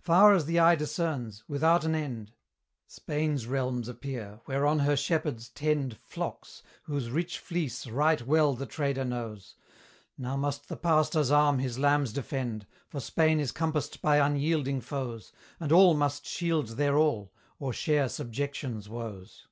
Far 0.00 0.32
as 0.32 0.46
the 0.46 0.58
eye 0.58 0.74
discerns, 0.74 1.44
withouten 1.50 1.94
end, 1.94 2.32
Spain's 2.86 3.46
realms 3.46 3.88
appear, 3.88 4.40
whereon 4.46 4.78
her 4.78 4.96
shepherds 4.96 5.50
tend 5.50 5.98
Flocks, 5.98 6.62
whose 6.84 7.10
rich 7.10 7.38
fleece 7.38 7.86
right 7.86 8.26
well 8.26 8.54
the 8.54 8.64
trader 8.64 9.04
knows 9.04 9.54
Now 10.16 10.34
must 10.34 10.70
the 10.70 10.78
pastor's 10.78 11.30
arm 11.30 11.58
his 11.58 11.78
lambs 11.78 12.14
defend: 12.14 12.66
For 12.88 13.00
Spain 13.00 13.38
is 13.38 13.52
compassed 13.52 14.00
by 14.00 14.16
unyielding 14.18 14.80
foes, 14.80 15.30
And 15.60 15.70
all 15.70 15.92
must 15.92 16.24
shield 16.24 16.68
their 16.78 16.96
all, 16.96 17.34
or 17.58 17.74
share 17.74 18.08
Subjection's 18.08 18.88
woes. 18.88 19.46